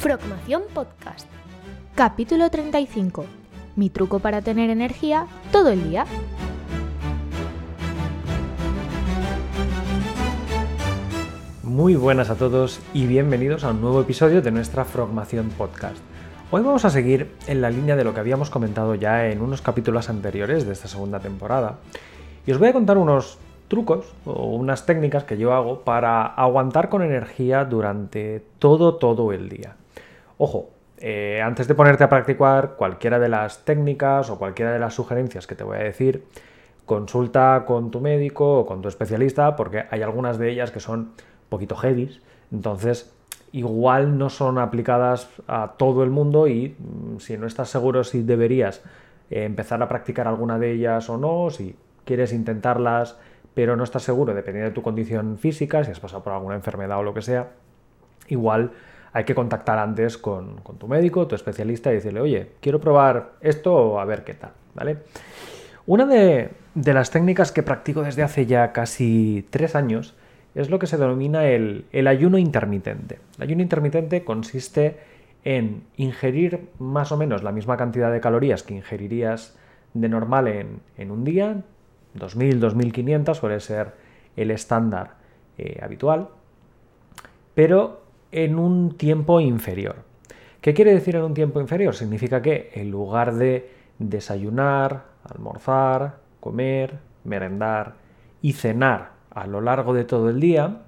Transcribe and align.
Frogmación 0.00 0.62
Podcast. 0.72 1.28
Capítulo 1.94 2.48
35. 2.48 3.26
Mi 3.76 3.90
truco 3.90 4.18
para 4.18 4.40
tener 4.40 4.70
energía 4.70 5.26
todo 5.52 5.68
el 5.68 5.90
día. 5.90 6.06
Muy 11.62 11.96
buenas 11.96 12.30
a 12.30 12.36
todos 12.36 12.80
y 12.94 13.04
bienvenidos 13.04 13.62
a 13.62 13.72
un 13.72 13.82
nuevo 13.82 14.00
episodio 14.00 14.40
de 14.40 14.50
nuestra 14.50 14.86
Frogmación 14.86 15.50
Podcast. 15.50 15.98
Hoy 16.50 16.62
vamos 16.62 16.86
a 16.86 16.90
seguir 16.90 17.34
en 17.46 17.60
la 17.60 17.68
línea 17.68 17.94
de 17.94 18.04
lo 18.04 18.14
que 18.14 18.20
habíamos 18.20 18.48
comentado 18.48 18.94
ya 18.94 19.26
en 19.26 19.42
unos 19.42 19.60
capítulos 19.60 20.08
anteriores 20.08 20.64
de 20.64 20.72
esta 20.72 20.88
segunda 20.88 21.20
temporada. 21.20 21.76
Y 22.46 22.52
os 22.52 22.58
voy 22.58 22.68
a 22.68 22.72
contar 22.72 22.96
unos 22.96 23.36
trucos 23.68 24.06
o 24.24 24.46
unas 24.46 24.86
técnicas 24.86 25.24
que 25.24 25.36
yo 25.36 25.52
hago 25.52 25.80
para 25.80 26.24
aguantar 26.24 26.88
con 26.88 27.02
energía 27.02 27.66
durante 27.66 28.42
todo, 28.58 28.94
todo 28.94 29.34
el 29.34 29.50
día. 29.50 29.76
Ojo, 30.42 30.70
eh, 30.96 31.42
antes 31.44 31.68
de 31.68 31.74
ponerte 31.74 32.02
a 32.02 32.08
practicar 32.08 32.76
cualquiera 32.76 33.18
de 33.18 33.28
las 33.28 33.62
técnicas 33.66 34.30
o 34.30 34.38
cualquiera 34.38 34.72
de 34.72 34.78
las 34.78 34.94
sugerencias 34.94 35.46
que 35.46 35.54
te 35.54 35.64
voy 35.64 35.76
a 35.76 35.82
decir, 35.82 36.24
consulta 36.86 37.64
con 37.66 37.90
tu 37.90 38.00
médico 38.00 38.60
o 38.60 38.64
con 38.64 38.80
tu 38.80 38.88
especialista 38.88 39.54
porque 39.54 39.84
hay 39.90 40.00
algunas 40.00 40.38
de 40.38 40.50
ellas 40.50 40.70
que 40.70 40.80
son 40.80 41.00
un 41.00 41.14
poquito 41.50 41.76
heavy, 41.76 42.18
entonces 42.50 43.14
igual 43.52 44.16
no 44.16 44.30
son 44.30 44.56
aplicadas 44.56 45.28
a 45.46 45.74
todo 45.76 46.02
el 46.04 46.08
mundo 46.08 46.48
y 46.48 46.74
mm, 46.78 47.18
si 47.18 47.36
no 47.36 47.46
estás 47.46 47.68
seguro 47.68 48.02
si 48.02 48.22
deberías 48.22 48.82
eh, 49.28 49.44
empezar 49.44 49.82
a 49.82 49.88
practicar 49.88 50.26
alguna 50.26 50.58
de 50.58 50.72
ellas 50.72 51.10
o 51.10 51.18
no, 51.18 51.50
si 51.50 51.76
quieres 52.06 52.32
intentarlas 52.32 53.18
pero 53.52 53.76
no 53.76 53.84
estás 53.84 54.04
seguro, 54.04 54.32
dependiendo 54.32 54.70
de 54.70 54.74
tu 54.74 54.80
condición 54.80 55.36
física, 55.36 55.84
si 55.84 55.90
has 55.90 56.00
pasado 56.00 56.22
por 56.22 56.32
alguna 56.32 56.54
enfermedad 56.54 56.98
o 56.98 57.02
lo 57.02 57.12
que 57.12 57.20
sea, 57.20 57.50
igual 58.28 58.70
hay 59.12 59.24
que 59.24 59.34
contactar 59.34 59.78
antes 59.78 60.18
con, 60.18 60.60
tu 60.78 60.86
médico, 60.86 61.26
tu 61.26 61.34
especialista 61.34 61.90
y 61.90 61.96
decirle, 61.96 62.20
oye, 62.20 62.50
quiero 62.60 62.80
probar 62.80 63.32
esto 63.40 63.74
o 63.74 64.00
a 64.00 64.04
ver 64.04 64.24
qué 64.24 64.34
tal, 64.34 64.52
¿vale? 64.74 64.98
Una 65.86 66.06
de, 66.06 66.50
las 66.74 67.10
técnicas 67.10 67.50
que 67.50 67.62
practico 67.62 68.02
desde 68.02 68.22
hace 68.22 68.46
ya 68.46 68.72
casi 68.72 69.46
tres 69.50 69.74
años 69.74 70.14
es 70.54 70.70
lo 70.70 70.78
que 70.78 70.86
se 70.86 70.96
denomina 70.96 71.46
el, 71.48 71.86
ayuno 72.06 72.38
intermitente. 72.38 73.18
El 73.38 73.44
ayuno 73.44 73.62
intermitente 73.62 74.24
consiste 74.24 74.98
en 75.42 75.84
ingerir 75.96 76.68
más 76.78 77.12
o 77.12 77.16
menos 77.16 77.42
la 77.42 77.50
misma 77.50 77.76
cantidad 77.76 78.12
de 78.12 78.20
calorías 78.20 78.62
que 78.62 78.74
ingerirías 78.74 79.56
de 79.94 80.08
normal 80.08 80.48
en, 80.96 81.10
un 81.10 81.24
día, 81.24 81.62
2000, 82.14 82.60
2500 82.60 83.36
suele 83.36 83.58
ser 83.58 83.92
el 84.36 84.50
estándar 84.50 85.14
eh, 85.58 85.80
habitual, 85.82 86.28
pero 87.54 88.02
en 88.32 88.58
un 88.58 88.96
tiempo 88.96 89.40
inferior. 89.40 89.96
¿Qué 90.60 90.74
quiere 90.74 90.92
decir 90.92 91.16
en 91.16 91.22
un 91.22 91.34
tiempo 91.34 91.60
inferior? 91.60 91.94
Significa 91.94 92.42
que 92.42 92.70
en 92.74 92.90
lugar 92.90 93.34
de 93.34 93.70
desayunar, 93.98 95.04
almorzar, 95.24 96.16
comer, 96.38 96.98
merendar 97.24 97.94
y 98.42 98.52
cenar 98.52 99.12
a 99.30 99.46
lo 99.46 99.60
largo 99.60 99.94
de 99.94 100.04
todo 100.04 100.28
el 100.28 100.40
día, 100.40 100.82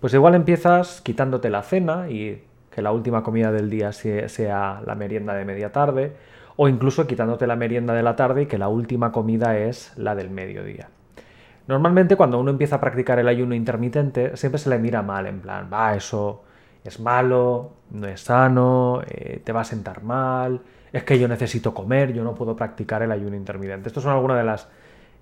pues 0.00 0.14
igual 0.14 0.34
empiezas 0.34 1.00
quitándote 1.02 1.50
la 1.50 1.62
cena 1.62 2.08
y 2.08 2.42
que 2.70 2.82
la 2.82 2.92
última 2.92 3.22
comida 3.22 3.52
del 3.52 3.70
día 3.70 3.92
sea 3.92 4.82
la 4.84 4.94
merienda 4.94 5.34
de 5.34 5.44
media 5.44 5.72
tarde, 5.72 6.12
o 6.56 6.68
incluso 6.68 7.06
quitándote 7.06 7.46
la 7.46 7.56
merienda 7.56 7.94
de 7.94 8.02
la 8.02 8.16
tarde 8.16 8.42
y 8.42 8.46
que 8.46 8.58
la 8.58 8.68
última 8.68 9.12
comida 9.12 9.58
es 9.58 9.96
la 9.96 10.14
del 10.14 10.30
mediodía. 10.30 10.88
Normalmente 11.68 12.16
cuando 12.16 12.38
uno 12.38 12.50
empieza 12.50 12.76
a 12.76 12.80
practicar 12.80 13.18
el 13.18 13.28
ayuno 13.28 13.54
intermitente 13.54 14.36
siempre 14.36 14.58
se 14.58 14.70
le 14.70 14.78
mira 14.78 15.02
mal, 15.02 15.26
en 15.26 15.40
plan, 15.40 15.68
va, 15.72 15.94
eso 15.96 16.44
es 16.86 17.00
malo, 17.00 17.72
no 17.90 18.06
es 18.06 18.22
sano, 18.22 19.02
eh, 19.06 19.40
te 19.44 19.52
va 19.52 19.62
a 19.62 19.64
sentar 19.64 20.02
mal, 20.02 20.60
es 20.92 21.04
que 21.04 21.18
yo 21.18 21.28
necesito 21.28 21.74
comer, 21.74 22.12
yo 22.12 22.24
no 22.24 22.34
puedo 22.34 22.56
practicar 22.56 23.02
el 23.02 23.12
ayuno 23.12 23.36
intermitente. 23.36 23.88
Estas 23.88 24.02
son 24.02 24.12
algunas 24.12 24.38
de 24.38 24.44
las 24.44 24.68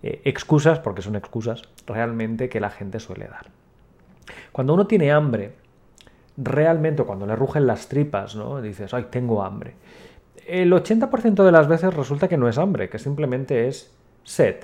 eh, 0.03 0.23
excusas, 0.25 0.79
porque 0.79 1.03
son 1.03 1.17
excusas, 1.17 1.63
realmente 1.87 2.49
que 2.49 2.61
la 2.61 2.71
gente 2.71 3.01
suele 3.01 3.27
dar. 3.27 3.47
Cuando 4.53 4.75
uno 4.75 4.87
tiene 4.87 5.13
hambre, 5.13 5.55
realmente 6.37 7.03
cuando 7.05 7.27
le 7.27 7.37
rugen 7.37 7.67
las 7.67 7.89
tripas, 7.89 8.37
¿no? 8.37 8.61
Dices, 8.61 8.93
ay, 8.95 9.07
tengo 9.11 9.43
hambre 9.43 9.75
el 10.47 10.73
80% 10.73 11.45
de 11.45 11.53
las 11.53 11.69
veces 11.69 11.95
resulta 11.95 12.29
que 12.29 12.37
no 12.37 12.49
es 12.49 12.59
hambre, 12.59 12.89
que 12.89 12.99
simplemente 12.99 13.69
es 13.69 13.95
sed. 14.25 14.57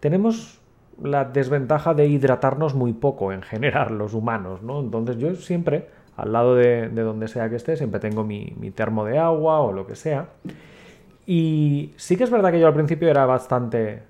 Tenemos 0.00 0.60
la 1.02 1.24
desventaja 1.24 1.94
de 1.94 2.06
hidratarnos 2.06 2.74
muy 2.74 2.92
poco 2.92 3.32
en 3.32 3.42
general 3.42 3.98
los 3.98 4.14
humanos, 4.14 4.62
¿no? 4.62 4.80
Entonces 4.80 5.18
yo 5.18 5.34
siempre, 5.34 5.88
al 6.16 6.32
lado 6.32 6.54
de, 6.54 6.88
donde 6.88 7.28
sea 7.28 7.50
que 7.50 7.56
esté, 7.56 7.76
siempre 7.76 8.00
tengo 8.00 8.24
mi, 8.24 8.54
termo 8.74 9.04
de 9.04 9.18
agua 9.18 9.60
o 9.60 9.72
lo 9.72 9.86
que 9.86 9.96
sea. 9.96 10.28
Y 11.26 11.92
sí 11.96 12.16
que 12.16 12.24
es 12.24 12.30
verdad 12.30 12.52
que 12.52 12.60
yo 12.60 12.66
al 12.66 12.74
principio 12.74 13.08
era 13.08 13.26
bastante 13.26 14.02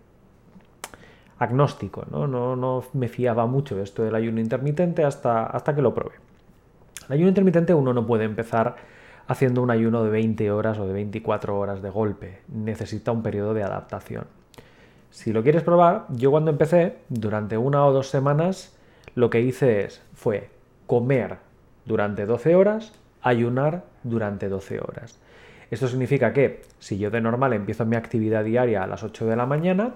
agnóstico, 1.39 2.05
¿no? 2.11 2.27
No, 2.27 2.57
no 2.57 2.85
me 2.93 3.09
fiaba 3.09 3.47
mucho 3.47 3.81
esto 3.81 4.03
del 4.03 4.15
ayuno 4.15 4.41
intermitente 4.41 5.05
hasta, 5.05 5.47
hasta 5.47 5.75
que 5.75 5.83
lo 5.83 5.95
probé. 5.95 6.17
El 7.09 7.15
ayuno 7.15 7.29
intermitente 7.29 7.75
uno 7.75 7.93
no 7.93 8.07
puede 8.07 8.25
empezar 8.25 8.77
haciendo 9.27 9.63
un 9.63 9.71
ayuno 9.71 10.05
de 10.05 10.11
20 10.11 10.51
horas 10.51 10.79
o 10.79 10.87
de 10.87 10.93
24 10.93 11.59
horas 11.59 11.83
de 11.83 11.91
golpe. 11.91 12.41
Necesita 12.49 13.13
un 13.13 13.23
periodo 13.23 13.55
de 13.55 13.63
adaptación. 13.63 14.27
Si 15.11 15.33
lo 15.33 15.43
quieres 15.43 15.63
probar, 15.63 16.07
yo 16.11 16.31
cuando 16.31 16.51
empecé, 16.51 16.97
durante 17.09 17.57
una 17.57 17.87
o 17.87 17.93
dos 17.93 18.09
semanas, 18.09 18.77
lo 19.15 19.31
que 19.31 19.41
hice 19.41 19.85
es, 19.85 20.03
fue 20.15 20.51
comer 20.87 21.39
durante 21.87 22.27
12 22.27 22.55
horas, 22.55 22.93
ayunar 23.23 23.85
durante 24.03 24.49
12 24.49 24.81
horas. 24.81 25.21
Esto 25.71 25.89
significa 25.89 26.33
que 26.33 26.63
si 26.79 26.99
yo 26.99 27.11
de 27.11 27.21
normal 27.21 27.53
empiezo 27.53 27.85
mi 27.87 27.97
actividad 27.97 28.45
diaria 28.45 28.83
a 28.83 28.87
las 28.87 29.03
8 29.03 29.27
de 29.27 29.37
la 29.37 29.47
mañana, 29.47 29.95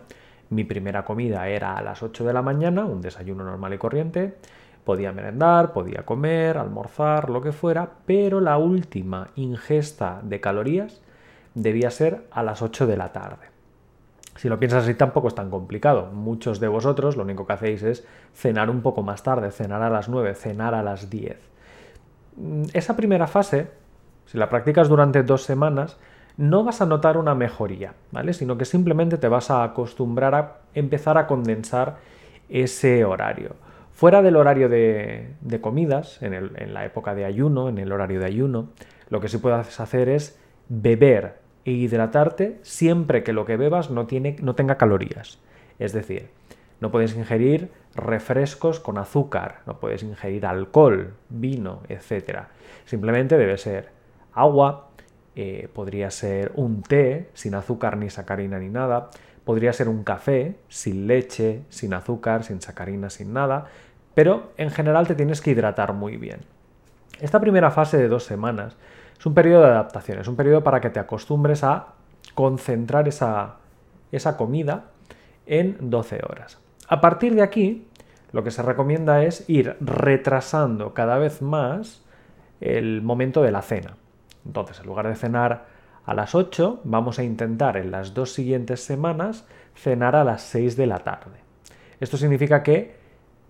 mi 0.50 0.64
primera 0.64 1.04
comida 1.04 1.48
era 1.48 1.76
a 1.76 1.82
las 1.82 2.02
8 2.02 2.24
de 2.24 2.32
la 2.32 2.42
mañana, 2.42 2.86
un 2.86 3.02
desayuno 3.02 3.44
normal 3.44 3.74
y 3.74 3.78
corriente, 3.78 4.34
Podía 4.88 5.12
merendar, 5.12 5.74
podía 5.74 6.06
comer, 6.06 6.56
almorzar, 6.56 7.28
lo 7.28 7.42
que 7.42 7.52
fuera, 7.52 7.90
pero 8.06 8.40
la 8.40 8.56
última 8.56 9.28
ingesta 9.36 10.20
de 10.22 10.40
calorías 10.40 11.02
debía 11.54 11.90
ser 11.90 12.24
a 12.30 12.42
las 12.42 12.62
8 12.62 12.86
de 12.86 12.96
la 12.96 13.12
tarde. 13.12 13.48
Si 14.36 14.48
lo 14.48 14.58
piensas 14.58 14.84
así 14.84 14.94
tampoco 14.94 15.28
es 15.28 15.34
tan 15.34 15.50
complicado. 15.50 16.06
Muchos 16.06 16.58
de 16.58 16.68
vosotros 16.68 17.18
lo 17.18 17.24
único 17.24 17.46
que 17.46 17.52
hacéis 17.52 17.82
es 17.82 18.06
cenar 18.32 18.70
un 18.70 18.80
poco 18.80 19.02
más 19.02 19.22
tarde, 19.22 19.50
cenar 19.50 19.82
a 19.82 19.90
las 19.90 20.08
9, 20.08 20.34
cenar 20.34 20.74
a 20.74 20.82
las 20.82 21.10
10. 21.10 21.36
Mm, 22.38 22.64
esa 22.72 22.96
primera 22.96 23.26
fase, 23.26 23.68
si 24.26 24.38
la 24.38 24.48
practicas 24.48 24.88
durante 24.88 25.22
dos 25.22 25.42
semanas, 25.42 25.98
no 26.36 26.62
vas 26.62 26.80
a 26.80 26.86
notar 26.86 27.16
una 27.16 27.34
mejoría, 27.34 27.94
¿vale? 28.12 28.32
Sino 28.32 28.56
que 28.56 28.64
simplemente 28.64 29.18
te 29.18 29.28
vas 29.28 29.50
a 29.50 29.64
acostumbrar 29.64 30.34
a 30.34 30.58
empezar 30.72 31.18
a 31.18 31.26
condensar 31.26 31.96
ese 32.48 33.04
horario. 33.04 33.56
Fuera 33.92 34.22
del 34.22 34.36
horario 34.36 34.68
de, 34.68 35.58
comidas, 35.60 36.22
en, 36.22 36.72
la 36.72 36.84
época 36.84 37.16
de 37.16 37.24
ayuno, 37.24 37.68
en 37.68 37.78
el 37.78 37.90
horario 37.90 38.20
de 38.20 38.26
ayuno, 38.26 38.68
lo 39.10 39.20
que 39.20 39.28
sí 39.28 39.38
puedes 39.38 39.80
hacer 39.80 40.08
es 40.08 40.38
beber 40.68 41.40
e 41.64 41.72
hidratarte 41.72 42.60
siempre 42.62 43.24
que 43.24 43.32
lo 43.32 43.44
que 43.44 43.56
bebas 43.56 43.90
no, 43.90 44.06
tiene, 44.06 44.36
no 44.40 44.54
tenga 44.54 44.76
calorías. 44.76 45.40
Es 45.80 45.92
decir, 45.92 46.28
no 46.80 46.92
puedes 46.92 47.16
ingerir 47.16 47.70
refrescos 47.98 48.80
con 48.80 48.98
azúcar, 48.98 49.60
no 49.66 49.78
puedes 49.78 50.02
ingerir 50.02 50.46
alcohol, 50.46 51.14
vino, 51.28 51.82
etc. 51.88 52.44
Simplemente 52.84 53.36
debe 53.36 53.58
ser 53.58 53.90
agua, 54.32 54.88
eh, 55.36 55.68
podría 55.72 56.10
ser 56.10 56.52
un 56.56 56.82
té 56.82 57.30
sin 57.34 57.54
azúcar 57.54 57.96
ni 57.96 58.10
sacarina 58.10 58.58
ni 58.58 58.68
nada, 58.68 59.10
podría 59.44 59.72
ser 59.72 59.88
un 59.88 60.04
café 60.04 60.56
sin 60.68 61.06
leche, 61.06 61.62
sin 61.68 61.94
azúcar, 61.94 62.44
sin 62.44 62.60
sacarina, 62.60 63.10
sin 63.10 63.32
nada, 63.32 63.66
pero 64.14 64.52
en 64.56 64.70
general 64.70 65.06
te 65.06 65.14
tienes 65.14 65.40
que 65.40 65.50
hidratar 65.50 65.92
muy 65.92 66.16
bien. 66.16 66.40
Esta 67.20 67.40
primera 67.40 67.70
fase 67.70 67.96
de 67.96 68.08
dos 68.08 68.24
semanas 68.24 68.76
es 69.18 69.26
un 69.26 69.34
periodo 69.34 69.62
de 69.62 69.70
adaptación, 69.70 70.18
es 70.18 70.28
un 70.28 70.36
periodo 70.36 70.62
para 70.62 70.80
que 70.80 70.90
te 70.90 71.00
acostumbres 71.00 71.64
a 71.64 71.94
concentrar 72.34 73.08
esa, 73.08 73.56
esa 74.12 74.36
comida 74.36 74.84
en 75.46 75.76
12 75.80 76.20
horas. 76.28 76.58
A 76.88 77.00
partir 77.00 77.34
de 77.34 77.42
aquí, 77.42 77.87
lo 78.32 78.44
que 78.44 78.50
se 78.50 78.62
recomienda 78.62 79.22
es 79.24 79.48
ir 79.48 79.76
retrasando 79.80 80.94
cada 80.94 81.18
vez 81.18 81.42
más 81.42 82.04
el 82.60 83.02
momento 83.02 83.42
de 83.42 83.52
la 83.52 83.62
cena. 83.62 83.96
Entonces, 84.44 84.80
en 84.80 84.86
lugar 84.86 85.08
de 85.08 85.14
cenar 85.14 85.66
a 86.04 86.14
las 86.14 86.34
8, 86.34 86.80
vamos 86.84 87.18
a 87.18 87.22
intentar 87.22 87.76
en 87.76 87.90
las 87.90 88.14
dos 88.14 88.32
siguientes 88.32 88.82
semanas 88.82 89.46
cenar 89.74 90.16
a 90.16 90.24
las 90.24 90.42
6 90.42 90.76
de 90.76 90.86
la 90.86 91.00
tarde. 91.00 91.38
Esto 92.00 92.16
significa 92.16 92.62
que 92.62 92.96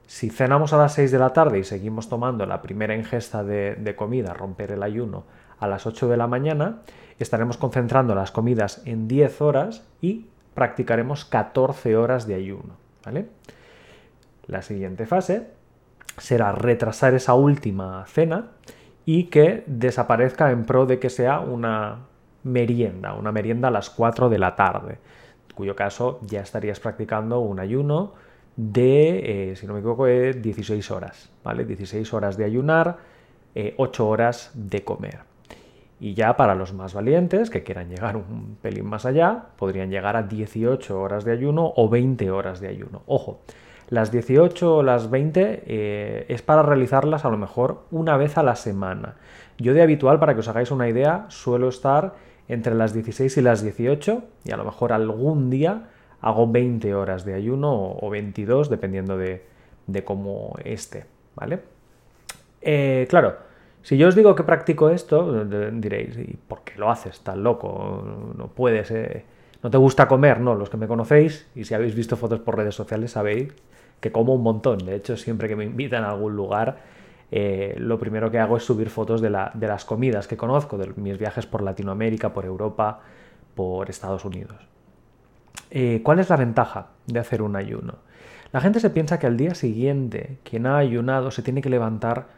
si 0.07 0.31
cenamos 0.31 0.73
a 0.73 0.79
las 0.79 0.95
6 0.95 1.13
de 1.13 1.19
la 1.19 1.33
tarde 1.33 1.59
y 1.59 1.65
seguimos 1.65 2.09
tomando 2.09 2.47
la 2.47 2.63
primera 2.63 2.97
ingesta 2.97 3.45
de, 3.45 3.95
comida, 3.97 4.33
romper 4.33 4.73
el 4.73 4.83
ayuno, 4.83 5.25
a 5.61 5.67
las 5.67 5.87
8 5.87 6.09
de 6.09 6.17
la 6.17 6.27
mañana, 6.27 6.79
estaremos 7.19 7.59
concentrando 7.59 8.15
las 8.15 8.31
comidas 8.31 8.83
en 8.87 9.07
10 9.07 9.41
horas 9.43 9.85
y 10.01 10.27
practicaremos 10.55 11.25
14 11.25 11.97
horas 11.97 12.27
de 12.27 12.37
ayuno. 12.37 12.75
¿vale? 13.05 13.29
La 14.49 14.63
siguiente 14.63 15.07
fase 15.07 15.47
será 16.17 16.53
retrasar 16.53 17.15
esa 17.15 17.35
última 17.35 18.05
cena 18.07 18.49
y 19.05 19.25
que 19.25 19.63
desaparezca 19.67 20.51
en 20.51 20.65
pro 20.65 20.87
de 20.87 20.99
que 20.99 21.11
sea 21.11 21.41
una 21.41 22.07
merienda, 22.43 23.15
una 23.15 23.31
merienda 23.31 23.69
a 23.69 23.71
las 23.71 23.91
4 23.91 24.29
de 24.29 24.39
la 24.39 24.57
tarde, 24.57 24.99
en 25.49 25.55
cuyo 25.55 25.77
caso 25.77 26.19
ya 26.23 26.41
estarías 26.41 26.81
practicando 26.81 27.41
un 27.41 27.61
ayuno 27.61 28.15
de, 28.57 29.51
eh, 29.53 29.57
si 29.57 29.67
no 29.67 29.75
me 29.75 29.81
equivoco, 29.81 30.07
16 30.07 30.91
horas, 30.91 31.31
¿vale? 31.45 31.65
16 31.65 32.13
horas 32.13 32.37
de 32.37 32.45
ayunar, 32.45 32.99
8 33.55 34.03
eh, 34.03 34.07
horas 34.07 34.51
de 34.55 34.83
comer. 34.83 35.21
Y 36.01 36.15
ya 36.15 36.37
para 36.37 36.55
los 36.55 36.73
más 36.73 36.95
valientes, 36.95 37.51
que 37.51 37.63
quieran 37.63 37.89
llegar 37.89 38.17
un 38.17 38.57
pelín 38.61 38.87
más 38.87 39.05
allá, 39.05 39.47
podrían 39.57 39.91
llegar 39.91 40.17
a 40.17 40.23
18 40.23 41.01
horas 41.01 41.25
de 41.25 41.33
ayuno 41.33 41.73
o 41.77 41.89
20 41.89 42.31
horas 42.31 42.61
de 42.61 42.69
ayuno. 42.69 43.03
Ojo, 43.07 43.41
las 43.89 44.13
18 44.13 44.77
o 44.77 44.83
las 44.83 45.11
20 45.11 45.63
eh, 45.67 46.27
es 46.29 46.43
para 46.43 46.63
realizarlas 46.63 47.25
a 47.25 47.31
lo 47.31 47.39
mejor 47.39 47.85
una 47.91 48.17
vez 48.17 48.37
a 48.37 48.43
la 48.43 48.55
semana. 48.55 49.17
Yo 49.59 49.75
de 49.75 49.83
habitual, 49.83 50.19
para 50.19 50.35
que 50.35 50.41
os 50.41 50.49
hagáis 50.49 50.71
una 50.71 50.89
idea, 50.89 51.27
suelo 51.29 51.69
estar 51.69 52.15
entre 52.49 52.75
las 52.75 52.93
16 52.93 53.37
y 53.37 53.43
las 53.43 53.63
18 53.63 54.23
y 54.45 54.53
a 54.53 54.57
lo 54.57 54.65
mejor 54.65 54.93
algún 54.93 55.51
día 55.51 55.89
hago 56.21 56.51
20 56.51 56.95
horas 56.95 57.25
de 57.25 57.35
ayuno 57.35 57.97
o 58.01 58.11
22 58.11 58.69
dependiendo 58.71 59.17
de, 59.17 59.45
cómo 60.05 60.55
esté, 60.65 61.07
¿vale? 61.35 61.61
Eh, 62.61 63.07
claro, 63.09 63.37
si 63.83 63.97
yo 63.97 64.09
os 64.09 64.15
digo 64.15 64.35
que 64.35 64.43
practico 64.43 64.91
esto, 64.91 65.45
diréis, 65.45 66.19
¿y 66.19 66.37
por 66.37 66.63
qué 66.63 66.79
lo 66.79 66.91
haces 66.91 67.21
tan 67.21 67.43
loco? 67.43 68.05
No 68.37 68.49
puedes, 68.49 68.91
eh, 68.91 69.25
no 69.63 69.71
te 69.71 69.77
gusta 69.77 70.07
comer, 70.07 70.41
¿no? 70.41 70.55
Los 70.55 70.71
que 70.71 70.77
me 70.77 70.87
conocéis 70.87 71.47
y 71.55 71.65
si 71.65 71.75
habéis 71.75 71.95
visto 71.95 72.17
fotos 72.17 72.41
por 72.41 72.57
redes 72.57 72.75
sociales 72.75 73.13
sabéis 73.13 73.53
que 74.01 74.13
como 74.13 74.35
un 74.35 74.43
montón. 74.43 74.79
De 74.79 74.95
hecho, 74.95 75.17
siempre 75.17 75.49
que 75.49 75.57
me 75.57 75.65
invitan 75.65 76.05
a 76.05 76.11
algún 76.11 76.37
lugar, 76.37 76.79
eh, 77.31 77.75
lo 77.79 77.99
primero 77.99 78.31
que 78.31 78.39
hago 78.39 78.57
es 78.57 78.63
subir 78.63 78.91
fotos 78.91 79.21
de, 79.21 79.31
las 79.31 79.85
comidas 79.85 80.29
que 80.29 80.37
conozco, 80.37 80.79
de 80.79 80.93
mis 80.97 81.19
viajes 81.19 81.47
por 81.47 81.63
Latinoamérica, 81.63 82.33
por 82.33 82.45
Europa, 82.45 83.01
por 83.55 83.91
Estados 83.91 84.25
Unidos. 84.25 84.57
Eh, 85.71 86.01
¿Cuál 86.03 86.21
es 86.21 86.31
la 86.31 86.37
ventaja 86.37 86.89
de 87.07 87.19
hacer 87.19 87.43
un 87.43 87.57
ayuno? 87.57 87.97
La 88.53 88.61
gente 88.61 88.81
se 88.81 88.91
piensa 88.91 89.19
que 89.19 89.27
al 89.27 89.37
día 89.37 89.55
siguiente 89.55 90.39
quien 90.43 90.67
ha 90.67 90.79
ayunado 90.79 91.31
se 91.31 91.43
tiene 91.43 91.61
que 91.61 91.69
levantar 91.69 92.29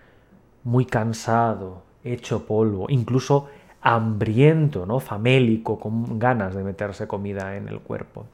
muy 0.64 0.84
cansado, 0.84 1.84
hecho 2.02 2.46
polvo, 2.46 2.86
incluso 2.88 3.48
hambriento, 3.82 4.86
¿no? 4.86 5.00
famélico, 5.00 5.78
con 5.78 6.18
ganas 6.18 6.54
de 6.54 6.64
meterse 6.64 7.06
comida 7.06 7.56
en 7.56 7.68
el 7.68 7.80
cuerpo. 7.80 8.26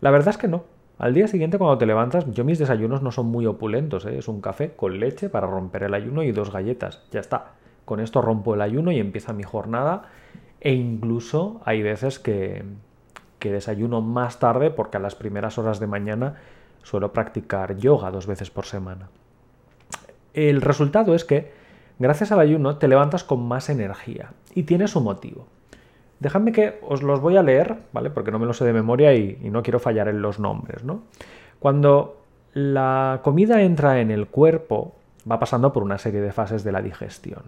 La 0.00 0.10
verdad 0.10 0.28
es 0.28 0.38
que 0.38 0.48
no. 0.48 0.64
Al 0.98 1.14
día 1.14 1.28
siguiente 1.28 1.56
cuando 1.56 1.78
te 1.78 1.86
levantas, 1.86 2.30
yo 2.32 2.44
mis 2.44 2.58
desayunos 2.58 3.00
no 3.00 3.10
son 3.10 3.26
muy 3.26 3.46
opulentos, 3.46 4.04
¿eh? 4.04 4.18
es 4.18 4.28
un 4.28 4.42
café 4.42 4.72
con 4.72 5.00
leche 5.00 5.30
para 5.30 5.46
romper 5.46 5.84
el 5.84 5.94
ayuno 5.94 6.22
y 6.22 6.32
dos 6.32 6.52
galletas, 6.52 7.02
ya 7.10 7.20
está. 7.20 7.52
Con 7.86 8.00
esto 8.00 8.20
rompo 8.20 8.54
el 8.54 8.60
ayuno 8.60 8.92
y 8.92 8.98
empieza 8.98 9.32
mi 9.32 9.42
jornada 9.42 10.02
e 10.60 10.74
incluso 10.74 11.62
hay 11.64 11.82
veces 11.82 12.18
que, 12.18 12.64
que 13.38 13.50
desayuno 13.50 14.02
más 14.02 14.38
tarde 14.38 14.70
porque 14.70 14.98
a 14.98 15.00
las 15.00 15.14
primeras 15.14 15.56
horas 15.56 15.80
de 15.80 15.86
mañana 15.86 16.34
suelo 16.82 17.14
practicar 17.14 17.78
yoga 17.78 18.10
dos 18.10 18.26
veces 18.26 18.50
por 18.50 18.66
semana. 18.66 19.08
El 20.34 20.60
resultado 20.60 21.14
es 21.14 21.24
que 21.24 21.50
gracias 21.98 22.30
al 22.30 22.40
ayuno 22.40 22.76
te 22.76 22.88
levantas 22.88 23.24
con 23.24 23.48
más 23.48 23.70
energía 23.70 24.32
y 24.54 24.64
tiene 24.64 24.88
su 24.88 25.00
motivo. 25.00 25.46
Dejadme 26.20 26.52
que 26.52 26.78
os 26.86 27.02
los 27.02 27.20
voy 27.20 27.36
a 27.36 27.42
leer, 27.42 27.78
¿vale? 27.92 28.10
Porque 28.10 28.30
no 28.30 28.38
me 28.38 28.46
lo 28.46 28.52
sé 28.52 28.64
de 28.64 28.74
memoria 28.74 29.14
y, 29.14 29.38
no 29.50 29.62
quiero 29.62 29.78
fallar 29.78 30.08
en 30.08 30.20
los 30.20 30.38
nombres, 30.38 30.84
¿no? 30.84 31.02
Cuando 31.58 32.20
la 32.52 33.20
comida 33.22 33.62
entra 33.62 34.00
en 34.00 34.10
el 34.10 34.26
cuerpo, 34.26 34.94
va 35.30 35.38
pasando 35.38 35.72
por 35.72 35.82
una 35.82 35.98
serie 35.98 36.20
de 36.20 36.32
fases 36.32 36.62
de 36.62 36.72
la 36.72 36.82
digestión. 36.82 37.42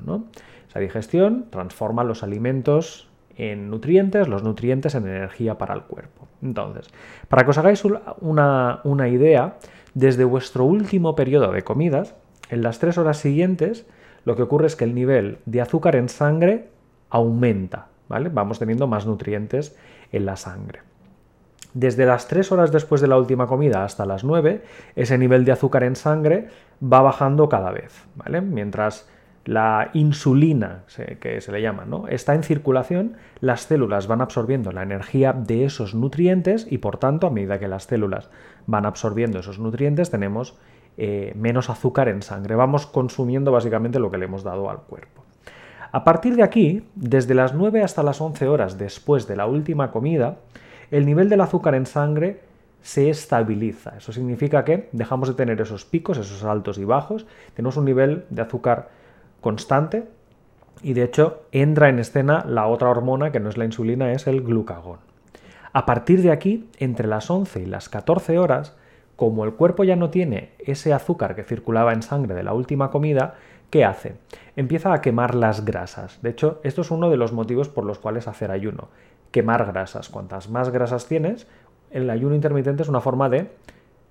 Esa 0.68 0.80
digestión 0.80 1.46
transforma 1.50 2.02
los 2.02 2.22
alimentos 2.22 3.08
en 3.36 3.70
nutrientes, 3.70 4.28
los 4.28 4.42
nutrientes 4.42 4.94
en 4.94 5.06
energía 5.06 5.58
para 5.58 5.74
el 5.74 5.82
cuerpo. 5.82 6.28
Entonces, 6.42 6.88
para 7.28 7.44
que 7.44 7.50
os 7.50 7.58
hagáis 7.58 7.82
una, 7.84 8.80
una 8.84 9.08
idea, 9.08 9.56
desde 9.94 10.24
vuestro 10.24 10.64
último 10.64 11.14
periodo 11.14 11.52
de 11.52 11.62
comidas, 11.62 12.14
en 12.48 12.62
las 12.62 12.78
tres 12.78 12.96
horas 12.96 13.18
siguientes, 13.18 13.86
lo 14.24 14.36
que 14.36 14.42
ocurre 14.42 14.66
es 14.66 14.76
que 14.76 14.84
el 14.84 14.94
nivel 14.94 15.38
de 15.46 15.60
azúcar 15.60 15.96
en 15.96 16.08
sangre 16.08 16.68
aumenta, 17.12 17.86
Vamos 18.08 18.58
teniendo 18.58 18.86
más 18.86 19.06
nutrientes 19.06 19.74
en 20.10 20.26
la 20.26 20.36
sangre. 20.36 20.80
Desde 21.72 22.04
las 22.04 22.28
3 22.28 22.52
horas 22.52 22.70
después 22.70 23.00
de 23.00 23.06
la 23.06 23.16
última 23.16 23.46
comida 23.46 23.84
hasta 23.84 24.04
las 24.04 24.24
9, 24.24 24.62
ese 24.96 25.16
nivel 25.16 25.46
de 25.46 25.52
azúcar 25.52 25.84
en 25.84 25.96
sangre 25.96 26.48
va 26.82 27.00
bajando 27.00 27.48
cada 27.48 27.70
vez, 27.70 28.04
¿vale? 28.14 28.42
Mientras 28.42 29.08
la 29.46 29.90
insulina, 29.94 30.84
que 31.20 31.40
se 31.40 31.52
le 31.52 31.62
llama, 31.62 31.84
¿no? 31.84 32.06
está 32.06 32.34
en 32.34 32.42
circulación, 32.42 33.16
las 33.40 33.62
células 33.62 34.06
van 34.06 34.20
absorbiendo 34.20 34.70
la 34.70 34.82
energía 34.82 35.32
de 35.32 35.64
esos 35.64 35.94
nutrientes 35.94 36.66
y 36.70 36.78
por 36.78 36.98
tanto, 36.98 37.26
a 37.26 37.30
medida 37.30 37.58
que 37.58 37.66
las 37.66 37.84
células 37.84 38.30
van 38.66 38.86
absorbiendo 38.86 39.38
esos 39.38 39.58
nutrientes, 39.58 40.10
tenemos 40.10 40.58
eh, 40.98 41.32
menos 41.34 41.70
azúcar 41.70 42.08
en 42.08 42.22
sangre. 42.22 42.54
Vamos 42.54 42.86
consumiendo 42.86 43.50
básicamente 43.50 43.98
lo 43.98 44.10
que 44.10 44.18
le 44.18 44.26
hemos 44.26 44.44
dado 44.44 44.70
al 44.70 44.82
cuerpo. 44.82 45.21
A 45.92 46.04
partir 46.04 46.36
de 46.36 46.42
aquí, 46.42 46.88
desde 46.94 47.34
las 47.34 47.52
9 47.52 47.82
hasta 47.82 48.02
las 48.02 48.22
11 48.22 48.48
horas 48.48 48.78
después 48.78 49.28
de 49.28 49.36
la 49.36 49.44
última 49.44 49.90
comida, 49.90 50.38
el 50.90 51.04
nivel 51.04 51.28
del 51.28 51.42
azúcar 51.42 51.74
en 51.74 51.84
sangre 51.84 52.40
se 52.80 53.10
estabiliza. 53.10 53.98
Eso 53.98 54.10
significa 54.10 54.64
que 54.64 54.88
dejamos 54.92 55.28
de 55.28 55.34
tener 55.34 55.60
esos 55.60 55.84
picos, 55.84 56.16
esos 56.16 56.44
altos 56.44 56.78
y 56.78 56.86
bajos, 56.86 57.26
tenemos 57.54 57.76
un 57.76 57.84
nivel 57.84 58.24
de 58.30 58.40
azúcar 58.40 58.88
constante 59.42 60.08
y 60.82 60.94
de 60.94 61.04
hecho 61.04 61.42
entra 61.52 61.90
en 61.90 61.98
escena 61.98 62.42
la 62.48 62.68
otra 62.68 62.88
hormona 62.88 63.30
que 63.30 63.40
no 63.40 63.50
es 63.50 63.58
la 63.58 63.66
insulina, 63.66 64.12
es 64.12 64.26
el 64.26 64.40
glucagón. 64.40 64.98
A 65.74 65.84
partir 65.84 66.22
de 66.22 66.32
aquí, 66.32 66.70
entre 66.78 67.06
las 67.06 67.30
11 67.30 67.60
y 67.60 67.66
las 67.66 67.90
14 67.90 68.38
horas, 68.38 68.76
como 69.14 69.44
el 69.44 69.52
cuerpo 69.52 69.84
ya 69.84 69.96
no 69.96 70.08
tiene 70.08 70.52
ese 70.58 70.94
azúcar 70.94 71.36
que 71.36 71.44
circulaba 71.44 71.92
en 71.92 72.02
sangre 72.02 72.34
de 72.34 72.42
la 72.42 72.54
última 72.54 72.90
comida, 72.90 73.34
¿qué 73.72 73.86
hace? 73.86 74.16
Empieza 74.54 74.92
a 74.92 75.00
quemar 75.00 75.34
las 75.34 75.64
grasas. 75.64 76.20
De 76.20 76.28
hecho, 76.28 76.60
esto 76.62 76.82
es 76.82 76.90
uno 76.90 77.08
de 77.08 77.16
los 77.16 77.32
motivos 77.32 77.70
por 77.70 77.86
los 77.86 77.98
cuales 77.98 78.28
hacer 78.28 78.50
ayuno. 78.50 78.88
Quemar 79.30 79.64
grasas. 79.64 80.10
Cuantas 80.10 80.50
más 80.50 80.68
grasas 80.68 81.06
tienes, 81.06 81.46
el 81.90 82.10
ayuno 82.10 82.34
intermitente 82.34 82.82
es 82.82 82.90
una 82.90 83.00
forma 83.00 83.30
de 83.30 83.50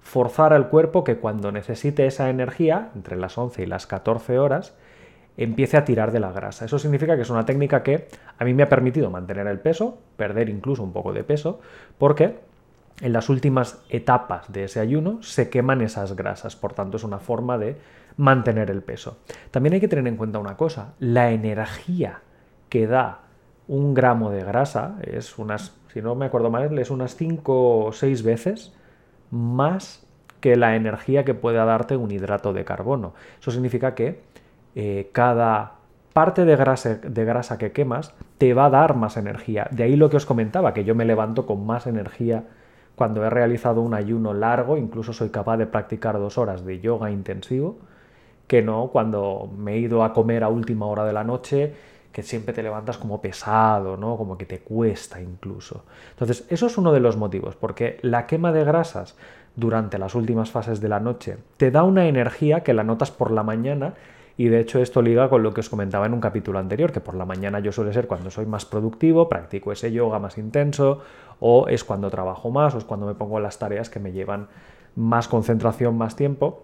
forzar 0.01 0.51
al 0.51 0.69
cuerpo 0.69 1.03
que 1.03 1.17
cuando 1.17 1.51
necesite 1.51 2.07
esa 2.07 2.31
energía, 2.31 2.89
entre 2.95 3.17
las 3.17 3.37
11 3.37 3.61
y 3.61 3.65
las 3.67 3.85
14 3.85 4.39
horas, 4.39 4.73
empiece 5.37 5.77
a 5.77 5.85
tirar 5.85 6.11
de 6.11 6.19
la 6.19 6.31
grasa. 6.31 6.65
Eso 6.65 6.79
significa 6.79 7.15
que 7.15 7.21
es 7.21 7.29
una 7.29 7.45
técnica 7.45 7.83
que 7.83 8.07
a 8.39 8.43
mí 8.43 8.55
me 8.55 8.63
ha 8.63 8.69
permitido 8.69 9.11
mantener 9.11 9.45
el 9.45 9.59
peso, 9.59 9.99
perder 10.17 10.49
incluso 10.49 10.81
un 10.81 10.91
poco 10.91 11.13
de 11.13 11.23
peso, 11.23 11.59
porque 11.99 12.39
en 13.01 13.13
las 13.13 13.29
últimas 13.29 13.83
etapas 13.89 14.51
de 14.51 14.65
ese 14.65 14.79
ayuno 14.79 15.21
se 15.23 15.49
queman 15.49 15.81
esas 15.81 16.15
grasas. 16.15 16.55
Por 16.55 16.73
tanto, 16.73 16.97
es 16.97 17.03
una 17.03 17.19
forma 17.19 17.57
de 17.57 17.77
mantener 18.17 18.69
el 18.69 18.83
peso. 18.83 19.17
También 19.49 19.73
hay 19.73 19.79
que 19.79 19.87
tener 19.87 20.07
en 20.07 20.17
cuenta 20.17 20.39
una 20.39 20.55
cosa, 20.55 20.93
la 20.99 21.31
energía 21.31 22.21
que 22.69 22.87
da 22.87 23.21
un 23.67 23.93
gramo 23.93 24.31
de 24.31 24.43
grasa 24.43 24.97
es 25.01 25.37
unas, 25.37 25.75
si 25.91 26.01
no 26.01 26.15
me 26.15 26.25
acuerdo 26.25 26.49
mal, 26.49 26.77
es 26.77 26.91
unas 26.91 27.15
5 27.15 27.85
o 27.85 27.91
6 27.91 28.23
veces 28.23 28.73
más 29.31 30.05
que 30.39 30.55
la 30.55 30.75
energía 30.75 31.23
que 31.25 31.33
pueda 31.33 31.65
darte 31.65 31.95
un 31.95 32.11
hidrato 32.11 32.53
de 32.53 32.65
carbono. 32.65 33.13
Eso 33.39 33.51
significa 33.51 33.95
que 33.95 34.21
eh, 34.75 35.09
cada 35.13 35.73
parte 36.13 36.45
de 36.45 36.55
grasa, 36.55 36.95
de 36.95 37.25
grasa 37.25 37.57
que 37.57 37.71
quemas 37.71 38.13
te 38.37 38.53
va 38.53 38.65
a 38.65 38.69
dar 38.69 38.95
más 38.95 39.17
energía. 39.17 39.67
De 39.71 39.83
ahí 39.83 39.95
lo 39.95 40.09
que 40.09 40.17
os 40.17 40.25
comentaba, 40.25 40.73
que 40.73 40.83
yo 40.83 40.95
me 40.95 41.05
levanto 41.05 41.45
con 41.45 41.65
más 41.65 41.87
energía 41.87 42.43
cuando 43.01 43.25
he 43.25 43.31
realizado 43.31 43.81
un 43.81 43.95
ayuno 43.95 44.31
largo, 44.31 44.77
incluso 44.77 45.11
soy 45.11 45.29
capaz 45.29 45.57
de 45.57 45.65
practicar 45.65 46.19
dos 46.19 46.37
horas 46.37 46.63
de 46.63 46.79
yoga 46.81 47.09
intensivo, 47.09 47.79
que 48.45 48.61
no 48.61 48.89
cuando 48.93 49.49
me 49.57 49.73
he 49.73 49.79
ido 49.79 50.03
a 50.03 50.13
comer 50.13 50.43
a 50.43 50.49
última 50.49 50.85
hora 50.85 51.03
de 51.03 51.11
la 51.11 51.23
noche, 51.23 51.73
que 52.11 52.21
siempre 52.21 52.53
te 52.53 52.61
levantas 52.61 52.99
como 52.99 53.19
pesado, 53.19 53.97
¿no? 53.97 54.17
Como 54.17 54.37
que 54.37 54.45
te 54.45 54.59
cuesta 54.59 55.19
incluso. 55.19 55.83
Entonces, 56.11 56.45
eso 56.47 56.67
es 56.67 56.77
uno 56.77 56.93
de 56.93 56.99
los 56.99 57.17
motivos, 57.17 57.55
porque 57.55 57.97
la 58.03 58.27
quema 58.27 58.51
de 58.51 58.63
grasas 58.65 59.17
durante 59.55 59.97
las 59.97 60.13
últimas 60.13 60.51
fases 60.51 60.79
de 60.79 60.89
la 60.89 60.99
noche 60.99 61.37
te 61.57 61.71
da 61.71 61.81
una 61.81 62.05
energía 62.05 62.61
que 62.61 62.75
la 62.75 62.83
notas 62.83 63.09
por 63.09 63.31
la 63.31 63.41
mañana 63.41 63.95
y 64.37 64.47
de 64.47 64.59
hecho 64.59 64.79
esto 64.79 65.01
liga 65.01 65.29
con 65.29 65.43
lo 65.43 65.53
que 65.53 65.61
os 65.61 65.69
comentaba 65.69 66.05
en 66.05 66.13
un 66.13 66.21
capítulo 66.21 66.59
anterior, 66.59 66.91
que 66.91 66.99
por 66.99 67.15
la 67.15 67.25
mañana 67.25 67.59
yo 67.59 67.71
suele 67.71 67.93
ser 67.93 68.07
cuando 68.07 68.31
soy 68.31 68.45
más 68.45 68.65
productivo, 68.65 69.27
practico 69.27 69.71
ese 69.71 69.91
yoga 69.91 70.19
más 70.19 70.37
intenso, 70.37 71.01
o 71.41 71.67
es 71.67 71.83
cuando 71.83 72.09
trabajo 72.09 72.49
más, 72.51 72.73
o 72.75 72.77
es 72.77 72.85
cuando 72.85 73.05
me 73.05 73.15
pongo 73.15 73.41
las 73.41 73.59
tareas 73.59 73.89
que 73.89 73.99
me 73.99 74.13
llevan 74.13 74.47
más 74.95 75.27
concentración, 75.27 75.97
más 75.97 76.15
tiempo 76.15 76.63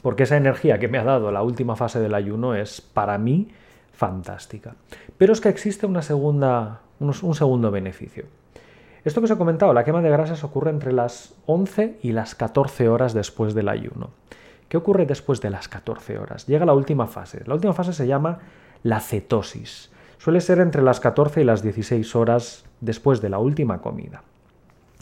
porque 0.00 0.22
esa 0.22 0.36
energía 0.36 0.78
que 0.78 0.88
me 0.88 0.98
ha 0.98 1.04
dado 1.04 1.30
la 1.30 1.42
última 1.42 1.76
fase 1.76 2.00
del 2.00 2.14
ayuno 2.14 2.54
es 2.54 2.80
para 2.80 3.18
mí 3.18 3.48
fantástica. 3.92 4.74
Pero 5.18 5.32
es 5.32 5.40
que 5.40 5.50
existe 5.50 5.84
una 5.86 6.00
segunda, 6.00 6.80
un, 6.98 7.34
segundo 7.34 7.70
beneficio. 7.70 8.24
Esto 9.04 9.20
que 9.20 9.26
os 9.26 9.30
he 9.32 9.36
comentado, 9.36 9.74
la 9.74 9.84
quema 9.84 10.00
de 10.00 10.10
grasas 10.10 10.44
ocurre 10.44 10.70
entre 10.70 10.92
las 10.92 11.34
11 11.46 11.98
y 12.02 12.12
las 12.12 12.34
14 12.34 12.88
horas 12.88 13.12
después 13.12 13.52
del 13.54 13.68
ayuno. 13.68 14.10
¿Qué 14.68 14.76
ocurre 14.76 15.04
después 15.04 15.40
de 15.40 15.50
las 15.50 15.68
14 15.68 16.18
horas? 16.18 16.46
Llega 16.46 16.64
la 16.64 16.72
última 16.72 17.06
fase. 17.06 17.42
La 17.46 17.54
última 17.54 17.74
fase 17.74 17.92
se 17.92 18.06
llama 18.06 18.38
la 18.82 19.00
cetosis. 19.00 19.90
Suele 20.22 20.40
ser 20.40 20.60
entre 20.60 20.82
las 20.82 21.00
14 21.00 21.40
y 21.40 21.44
las 21.44 21.64
16 21.64 22.14
horas 22.14 22.64
después 22.80 23.20
de 23.20 23.28
la 23.28 23.40
última 23.40 23.80
comida. 23.80 24.22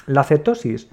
La 0.06 0.24
cetosis 0.24 0.88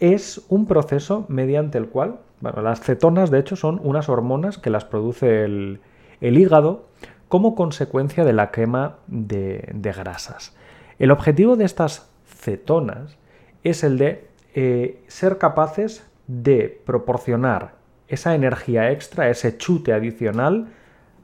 es 0.00 0.44
un 0.50 0.66
proceso 0.66 1.24
mediante 1.28 1.78
el 1.78 1.88
cual, 1.88 2.18
bueno, 2.42 2.60
las 2.60 2.82
cetonas 2.82 3.30
de 3.30 3.38
hecho 3.38 3.56
son 3.56 3.80
unas 3.82 4.10
hormonas 4.10 4.58
que 4.58 4.68
las 4.68 4.84
produce 4.84 5.44
el, 5.46 5.80
hígado 6.20 6.88
como 7.28 7.54
consecuencia 7.54 8.26
de 8.26 8.34
la 8.34 8.50
quema 8.50 8.96
de, 9.06 9.64
grasas. 9.96 10.54
El 10.98 11.10
objetivo 11.10 11.56
de 11.56 11.64
estas 11.64 12.10
cetonas 12.26 13.16
es 13.62 13.82
el 13.82 13.96
de 13.96 14.28
eh, 14.54 15.02
ser 15.06 15.38
capaces 15.38 16.06
de 16.26 16.82
proporcionar 16.84 17.76
esa 18.08 18.34
energía 18.34 18.90
extra, 18.90 19.30
ese 19.30 19.56
chute 19.56 19.94
adicional 19.94 20.66